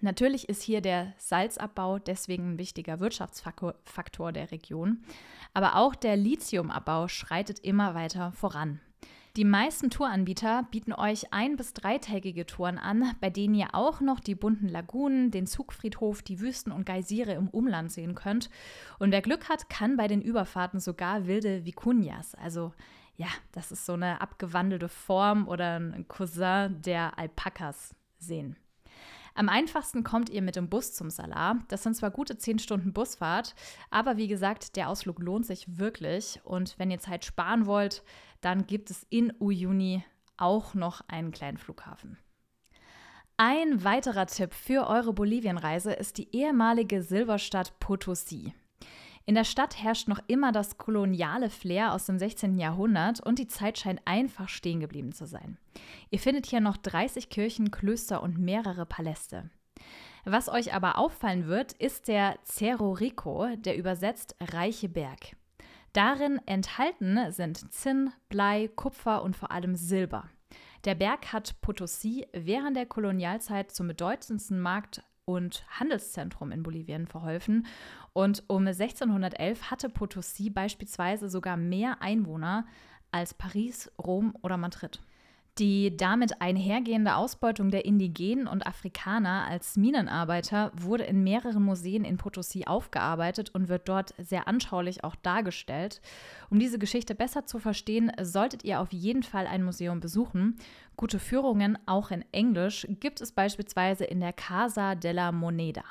Natürlich 0.00 0.48
ist 0.48 0.62
hier 0.62 0.80
der 0.80 1.12
Salzabbau 1.16 1.98
deswegen 1.98 2.52
ein 2.54 2.58
wichtiger 2.58 2.98
Wirtschaftsfaktor 2.98 4.32
der 4.32 4.50
Region, 4.50 5.04
aber 5.54 5.76
auch 5.76 5.94
der 5.94 6.16
Lithiumabbau 6.16 7.08
schreitet 7.08 7.60
immer 7.60 7.94
weiter 7.94 8.32
voran. 8.32 8.80
Die 9.36 9.44
meisten 9.46 9.88
Touranbieter 9.88 10.64
bieten 10.70 10.92
euch 10.92 11.32
ein- 11.32 11.56
bis 11.56 11.72
dreitägige 11.72 12.44
Touren 12.44 12.76
an, 12.76 13.14
bei 13.20 13.30
denen 13.30 13.54
ihr 13.54 13.74
auch 13.74 14.02
noch 14.02 14.20
die 14.20 14.34
bunten 14.34 14.68
Lagunen, 14.68 15.30
den 15.30 15.46
Zugfriedhof, 15.46 16.20
die 16.20 16.40
Wüsten 16.40 16.70
und 16.70 16.84
Geysire 16.84 17.32
im 17.32 17.48
Umland 17.48 17.90
sehen 17.90 18.14
könnt. 18.14 18.50
Und 18.98 19.10
wer 19.10 19.22
Glück 19.22 19.48
hat, 19.48 19.70
kann 19.70 19.96
bei 19.96 20.06
den 20.06 20.20
Überfahrten 20.20 20.80
sogar 20.80 21.26
wilde 21.26 21.62
Vicuñas, 21.64 22.34
also 22.36 22.74
ja, 23.16 23.28
das 23.52 23.72
ist 23.72 23.86
so 23.86 23.94
eine 23.94 24.20
abgewandelte 24.20 24.88
Form 24.88 25.48
oder 25.48 25.76
ein 25.76 26.06
Cousin 26.08 26.82
der 26.82 27.18
Alpakas 27.18 27.94
sehen. 28.18 28.56
Am 29.34 29.48
einfachsten 29.48 30.04
kommt 30.04 30.28
ihr 30.28 30.42
mit 30.42 30.56
dem 30.56 30.68
Bus 30.68 30.92
zum 30.92 31.08
Salar. 31.10 31.64
Das 31.68 31.82
sind 31.82 31.96
zwar 31.96 32.10
gute 32.10 32.36
10 32.36 32.58
Stunden 32.58 32.92
Busfahrt, 32.92 33.54
aber 33.90 34.16
wie 34.16 34.28
gesagt, 34.28 34.76
der 34.76 34.88
Ausflug 34.88 35.18
lohnt 35.18 35.46
sich 35.46 35.78
wirklich. 35.78 36.40
Und 36.44 36.78
wenn 36.78 36.90
ihr 36.90 36.98
Zeit 36.98 37.24
sparen 37.24 37.66
wollt, 37.66 38.02
dann 38.40 38.66
gibt 38.66 38.90
es 38.90 39.06
in 39.08 39.32
Uyuni 39.40 40.04
auch 40.36 40.74
noch 40.74 41.02
einen 41.08 41.30
kleinen 41.30 41.56
Flughafen. 41.56 42.18
Ein 43.38 43.82
weiterer 43.82 44.26
Tipp 44.26 44.52
für 44.52 44.86
eure 44.86 45.12
Bolivienreise 45.12 45.92
ist 45.92 46.18
die 46.18 46.34
ehemalige 46.36 47.02
Silberstadt 47.02 47.72
Potosí. 47.80 48.52
In 49.24 49.34
der 49.36 49.44
Stadt 49.44 49.80
herrscht 49.80 50.08
noch 50.08 50.18
immer 50.26 50.50
das 50.50 50.78
koloniale 50.78 51.48
Flair 51.48 51.92
aus 51.92 52.06
dem 52.06 52.18
16. 52.18 52.58
Jahrhundert 52.58 53.20
und 53.20 53.38
die 53.38 53.46
Zeit 53.46 53.78
scheint 53.78 54.00
einfach 54.04 54.48
stehen 54.48 54.80
geblieben 54.80 55.12
zu 55.12 55.26
sein. 55.26 55.58
Ihr 56.10 56.18
findet 56.18 56.46
hier 56.46 56.60
noch 56.60 56.76
30 56.76 57.28
Kirchen, 57.28 57.70
Klöster 57.70 58.22
und 58.22 58.38
mehrere 58.38 58.84
Paläste. 58.84 59.50
Was 60.24 60.48
euch 60.48 60.74
aber 60.74 60.98
auffallen 60.98 61.46
wird, 61.46 61.72
ist 61.72 62.08
der 62.08 62.36
Cerro 62.44 62.92
Rico, 62.92 63.48
der 63.56 63.76
übersetzt 63.76 64.36
reiche 64.40 64.88
Berg. 64.88 65.36
Darin 65.92 66.40
enthalten 66.46 67.30
sind 67.32 67.72
Zinn, 67.72 68.10
Blei, 68.28 68.68
Kupfer 68.74 69.22
und 69.22 69.36
vor 69.36 69.50
allem 69.50 69.76
Silber. 69.76 70.30
Der 70.84 70.94
Berg 70.94 71.32
hat 71.32 71.54
Potosí 71.62 72.26
während 72.32 72.76
der 72.76 72.86
Kolonialzeit 72.86 73.70
zum 73.70 73.88
bedeutendsten 73.88 74.60
Markt 74.60 75.02
und 75.24 75.64
Handelszentrum 75.68 76.52
in 76.52 76.62
Bolivien 76.62 77.06
verholfen. 77.06 77.66
Und 78.12 78.42
um 78.48 78.66
1611 78.66 79.70
hatte 79.70 79.88
Potosí 79.88 80.52
beispielsweise 80.52 81.28
sogar 81.28 81.56
mehr 81.56 82.02
Einwohner 82.02 82.66
als 83.10 83.34
Paris, 83.34 83.90
Rom 83.98 84.34
oder 84.42 84.56
Madrid. 84.56 85.00
Die 85.58 85.94
damit 85.94 86.40
einhergehende 86.40 87.14
Ausbeutung 87.14 87.70
der 87.70 87.84
Indigenen 87.84 88.46
und 88.46 88.66
Afrikaner 88.66 89.46
als 89.46 89.76
Minenarbeiter 89.76 90.72
wurde 90.74 91.04
in 91.04 91.22
mehreren 91.22 91.62
Museen 91.62 92.06
in 92.06 92.16
Potosí 92.16 92.66
aufgearbeitet 92.66 93.50
und 93.54 93.68
wird 93.68 93.86
dort 93.86 94.14
sehr 94.16 94.48
anschaulich 94.48 95.04
auch 95.04 95.14
dargestellt. 95.14 96.00
Um 96.48 96.58
diese 96.58 96.78
Geschichte 96.78 97.14
besser 97.14 97.44
zu 97.44 97.58
verstehen, 97.58 98.10
solltet 98.22 98.64
ihr 98.64 98.80
auf 98.80 98.94
jeden 98.94 99.22
Fall 99.22 99.46
ein 99.46 99.62
Museum 99.62 100.00
besuchen. 100.00 100.56
Gute 100.96 101.18
Führungen, 101.18 101.76
auch 101.84 102.10
in 102.10 102.24
Englisch, 102.32 102.86
gibt 102.88 103.20
es 103.20 103.32
beispielsweise 103.32 104.04
in 104.04 104.20
der 104.20 104.32
Casa 104.32 104.94
della 104.94 105.32
Moneda. 105.32 105.84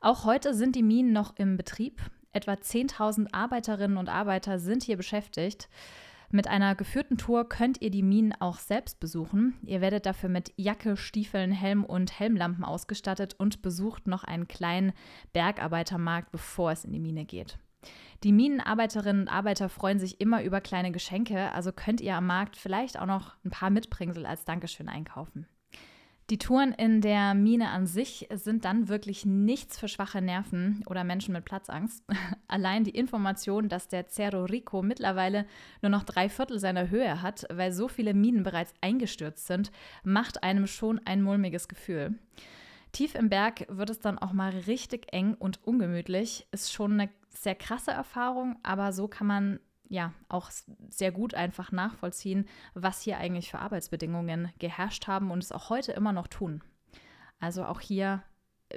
Auch 0.00 0.24
heute 0.24 0.52
sind 0.52 0.74
die 0.74 0.82
Minen 0.82 1.12
noch 1.12 1.36
im 1.36 1.56
Betrieb. 1.56 2.02
Etwa 2.32 2.54
10.000 2.54 3.28
Arbeiterinnen 3.32 3.98
und 3.98 4.08
Arbeiter 4.08 4.58
sind 4.58 4.82
hier 4.82 4.96
beschäftigt. 4.96 5.68
Mit 6.34 6.48
einer 6.48 6.74
geführten 6.74 7.18
Tour 7.18 7.46
könnt 7.46 7.82
ihr 7.82 7.90
die 7.90 8.02
Minen 8.02 8.32
auch 8.40 8.58
selbst 8.58 9.00
besuchen. 9.00 9.58
Ihr 9.66 9.82
werdet 9.82 10.06
dafür 10.06 10.30
mit 10.30 10.50
Jacke, 10.56 10.96
Stiefeln, 10.96 11.52
Helm 11.52 11.84
und 11.84 12.18
Helmlampen 12.18 12.64
ausgestattet 12.64 13.34
und 13.36 13.60
besucht 13.60 14.06
noch 14.06 14.24
einen 14.24 14.48
kleinen 14.48 14.94
Bergarbeitermarkt, 15.34 16.32
bevor 16.32 16.72
es 16.72 16.86
in 16.86 16.92
die 16.92 17.00
Mine 17.00 17.26
geht. 17.26 17.58
Die 18.24 18.32
Minenarbeiterinnen 18.32 19.22
und 19.22 19.28
Arbeiter 19.28 19.68
freuen 19.68 19.98
sich 19.98 20.22
immer 20.22 20.42
über 20.42 20.62
kleine 20.62 20.90
Geschenke, 20.90 21.52
also 21.52 21.70
könnt 21.70 22.00
ihr 22.00 22.16
am 22.16 22.26
Markt 22.26 22.56
vielleicht 22.56 22.98
auch 22.98 23.06
noch 23.06 23.34
ein 23.44 23.50
paar 23.50 23.68
Mitbringsel 23.68 24.24
als 24.24 24.46
Dankeschön 24.46 24.88
einkaufen. 24.88 25.46
Die 26.32 26.38
Touren 26.38 26.72
in 26.72 27.02
der 27.02 27.34
Mine 27.34 27.68
an 27.68 27.86
sich 27.86 28.26
sind 28.32 28.64
dann 28.64 28.88
wirklich 28.88 29.26
nichts 29.26 29.78
für 29.78 29.86
schwache 29.86 30.22
Nerven 30.22 30.82
oder 30.86 31.04
Menschen 31.04 31.34
mit 31.34 31.44
Platzangst. 31.44 32.02
Allein 32.48 32.84
die 32.84 32.96
Information, 32.96 33.68
dass 33.68 33.88
der 33.88 34.08
Cerro 34.08 34.46
Rico 34.46 34.80
mittlerweile 34.80 35.44
nur 35.82 35.90
noch 35.90 36.04
drei 36.04 36.30
Viertel 36.30 36.58
seiner 36.58 36.88
Höhe 36.88 37.20
hat, 37.20 37.44
weil 37.52 37.70
so 37.70 37.86
viele 37.86 38.14
Minen 38.14 38.44
bereits 38.44 38.72
eingestürzt 38.80 39.46
sind, 39.46 39.72
macht 40.04 40.42
einem 40.42 40.66
schon 40.66 41.02
ein 41.04 41.20
mulmiges 41.20 41.68
Gefühl. 41.68 42.14
Tief 42.92 43.14
im 43.14 43.28
Berg 43.28 43.66
wird 43.68 43.90
es 43.90 44.00
dann 44.00 44.18
auch 44.18 44.32
mal 44.32 44.52
richtig 44.66 45.12
eng 45.12 45.34
und 45.34 45.60
ungemütlich. 45.66 46.46
Ist 46.50 46.72
schon 46.72 46.98
eine 46.98 47.10
sehr 47.28 47.56
krasse 47.56 47.90
Erfahrung, 47.90 48.56
aber 48.62 48.94
so 48.94 49.06
kann 49.06 49.26
man 49.26 49.60
ja 49.92 50.12
auch 50.28 50.50
sehr 50.88 51.12
gut 51.12 51.34
einfach 51.34 51.70
nachvollziehen, 51.70 52.48
was 52.74 53.02
hier 53.02 53.18
eigentlich 53.18 53.50
für 53.50 53.58
Arbeitsbedingungen 53.58 54.50
geherrscht 54.58 55.06
haben 55.06 55.30
und 55.30 55.42
es 55.42 55.52
auch 55.52 55.70
heute 55.70 55.92
immer 55.92 56.12
noch 56.12 56.26
tun. 56.26 56.62
Also 57.38 57.64
auch 57.64 57.80
hier, 57.80 58.22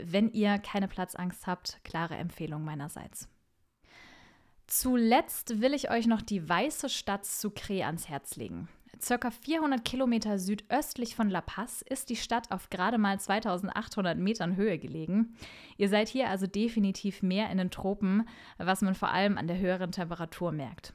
wenn 0.01 0.29
ihr 0.31 0.59
keine 0.59 0.87
Platzangst 0.87 1.47
habt, 1.47 1.79
klare 1.83 2.15
Empfehlung 2.15 2.63
meinerseits. 2.63 3.29
Zuletzt 4.67 5.61
will 5.61 5.73
ich 5.73 5.91
euch 5.91 6.07
noch 6.07 6.21
die 6.21 6.47
weiße 6.49 6.89
Stadt 6.89 7.25
Sucre 7.25 7.85
ans 7.85 8.09
Herz 8.09 8.35
legen. 8.35 8.67
Circa 8.99 9.29
400 9.29 9.83
Kilometer 9.85 10.39
südöstlich 10.39 11.15
von 11.15 11.29
La 11.29 11.41
Paz 11.41 11.81
ist 11.81 12.09
die 12.09 12.15
Stadt 12.15 12.51
auf 12.51 12.69
gerade 12.69 12.97
mal 12.97 13.19
2800 13.19 14.17
Metern 14.17 14.55
Höhe 14.55 14.79
gelegen. 14.79 15.35
Ihr 15.77 15.89
seid 15.89 16.07
hier 16.07 16.29
also 16.29 16.47
definitiv 16.47 17.21
mehr 17.21 17.49
in 17.49 17.57
den 17.57 17.71
Tropen, 17.71 18.27
was 18.57 18.81
man 18.81 18.95
vor 18.95 19.11
allem 19.11 19.37
an 19.37 19.47
der 19.47 19.59
höheren 19.59 19.91
Temperatur 19.91 20.51
merkt. 20.51 20.93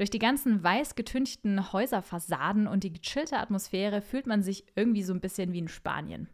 Durch 0.00 0.08
die 0.08 0.18
ganzen 0.18 0.64
weiß 0.64 0.94
getünchten 0.94 1.74
Häuserfassaden 1.74 2.66
und 2.66 2.84
die 2.84 2.92
gechillte 2.94 3.36
Atmosphäre 3.36 4.00
fühlt 4.00 4.26
man 4.26 4.42
sich 4.42 4.64
irgendwie 4.74 5.02
so 5.02 5.12
ein 5.12 5.20
bisschen 5.20 5.52
wie 5.52 5.58
in 5.58 5.68
Spanien. 5.68 6.26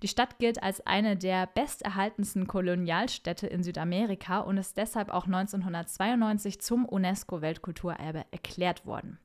Die 0.00 0.06
Stadt 0.06 0.38
gilt 0.38 0.62
als 0.62 0.86
eine 0.86 1.16
der 1.16 1.48
besterhaltensten 1.48 2.46
Kolonialstädte 2.46 3.48
in 3.48 3.64
Südamerika 3.64 4.38
und 4.38 4.58
ist 4.58 4.76
deshalb 4.76 5.10
auch 5.10 5.26
1992 5.26 6.60
zum 6.60 6.84
UNESCO-Weltkulturerbe 6.84 8.26
erklärt 8.30 8.86
worden. 8.86 9.18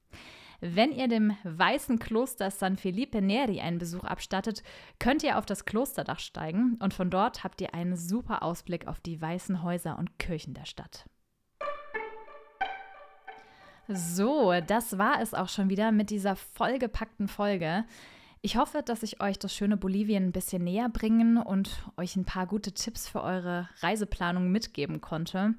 Wenn 0.62 0.92
ihr 0.92 1.08
dem 1.08 1.38
weißen 1.44 2.00
Kloster 2.00 2.50
San 2.50 2.78
Felipe 2.78 3.22
Neri 3.22 3.62
einen 3.62 3.78
Besuch 3.78 4.04
abstattet, 4.04 4.64
könnt 4.98 5.22
ihr 5.22 5.38
auf 5.38 5.46
das 5.46 5.64
Klosterdach 5.64 6.18
steigen 6.18 6.80
und 6.82 6.96
von 6.96 7.12
dort 7.12 7.44
habt 7.44 7.62
ihr 7.62 7.76
einen 7.76 7.98
super 7.98 8.42
Ausblick 8.42 8.88
auf 8.88 9.00
die 9.00 9.22
weißen 9.22 9.62
Häuser 9.62 10.00
und 10.00 10.18
Kirchen 10.18 10.56
der 10.56 10.66
Stadt. 10.66 11.06
So, 13.88 14.54
das 14.66 14.98
war 14.98 15.22
es 15.22 15.34
auch 15.34 15.50
schon 15.50 15.70
wieder 15.70 15.92
mit 15.92 16.10
dieser 16.10 16.36
vollgepackten 16.36 17.28
Folge. 17.28 17.86
Ich 18.46 18.58
hoffe, 18.58 18.84
dass 18.84 19.02
ich 19.02 19.22
euch 19.22 19.40
das 19.40 19.56
schöne 19.56 19.76
Bolivien 19.76 20.28
ein 20.28 20.32
bisschen 20.32 20.64
näher 20.64 20.88
bringen 20.88 21.38
und 21.38 21.84
euch 21.98 22.16
ein 22.16 22.26
paar 22.26 22.46
gute 22.46 22.74
Tipps 22.74 23.08
für 23.08 23.24
eure 23.24 23.68
Reiseplanung 23.80 24.52
mitgeben 24.52 25.02
konnte. 25.02 25.56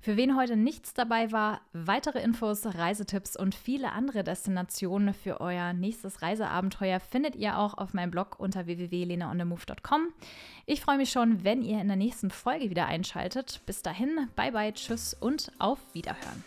Für 0.00 0.16
wen 0.16 0.34
heute 0.38 0.56
nichts 0.56 0.94
dabei 0.94 1.32
war, 1.32 1.60
weitere 1.74 2.22
Infos, 2.22 2.64
Reisetipps 2.64 3.36
und 3.36 3.54
viele 3.54 3.92
andere 3.92 4.24
Destinationen 4.24 5.12
für 5.12 5.42
euer 5.42 5.74
nächstes 5.74 6.22
Reiseabenteuer 6.22 6.98
findet 6.98 7.36
ihr 7.36 7.58
auch 7.58 7.74
auf 7.74 7.92
meinem 7.92 8.10
Blog 8.10 8.40
unter 8.40 8.64
www.lenaonthemove.com. 8.64 10.08
Ich 10.64 10.80
freue 10.80 10.96
mich 10.96 11.10
schon, 11.10 11.44
wenn 11.44 11.60
ihr 11.60 11.78
in 11.82 11.88
der 11.88 11.98
nächsten 11.98 12.30
Folge 12.30 12.70
wieder 12.70 12.86
einschaltet. 12.86 13.60
Bis 13.66 13.82
dahin, 13.82 14.28
bye 14.34 14.52
bye, 14.52 14.72
tschüss 14.72 15.12
und 15.12 15.52
auf 15.58 15.78
Wiederhören. 15.92 16.42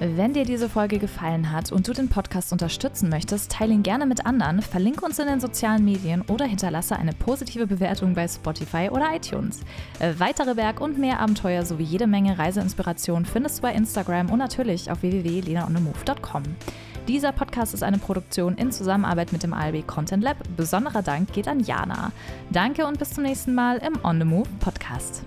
Wenn 0.00 0.32
dir 0.32 0.44
diese 0.44 0.68
Folge 0.68 0.98
gefallen 0.98 1.52
hat 1.52 1.70
und 1.70 1.86
du 1.86 1.92
den 1.92 2.08
Podcast 2.08 2.52
unterstützen 2.52 3.08
möchtest, 3.08 3.52
teile 3.52 3.72
ihn 3.72 3.82
gerne 3.82 4.06
mit 4.06 4.26
anderen, 4.26 4.60
verlinke 4.62 5.04
uns 5.04 5.18
in 5.18 5.26
den 5.26 5.40
sozialen 5.40 5.84
Medien 5.84 6.22
oder 6.22 6.44
hinterlasse 6.44 6.96
eine 6.96 7.12
positive 7.12 7.66
Bewertung 7.66 8.14
bei 8.14 8.26
Spotify 8.26 8.88
oder 8.90 9.14
iTunes. 9.14 9.60
Äh, 10.00 10.14
weitere 10.18 10.54
Berg- 10.54 10.80
und 10.80 10.98
mehr 10.98 11.20
Abenteuer 11.20 11.64
sowie 11.64 11.84
jede 11.84 12.06
Menge 12.06 12.38
Reiseinspiration 12.38 13.24
findest 13.24 13.58
du 13.58 13.62
bei 13.62 13.74
Instagram 13.74 14.30
und 14.30 14.38
natürlich 14.38 14.90
auf 14.90 15.02
www.lenaonemove.com. 15.02 16.42
Dieser 17.08 17.32
Podcast 17.32 17.74
ist 17.74 17.82
eine 17.82 17.98
Produktion 17.98 18.56
in 18.56 18.70
Zusammenarbeit 18.70 19.32
mit 19.32 19.42
dem 19.42 19.52
ALB 19.52 19.86
Content 19.86 20.22
Lab. 20.22 20.36
Besonderer 20.56 21.02
Dank 21.02 21.32
geht 21.32 21.48
an 21.48 21.60
Jana. 21.60 22.12
Danke 22.50 22.86
und 22.86 22.98
bis 22.98 23.10
zum 23.10 23.24
nächsten 23.24 23.54
Mal 23.54 23.78
im 23.78 23.98
On 24.04 24.18
the 24.18 24.24
Move 24.24 24.48
Podcast. 24.60 25.24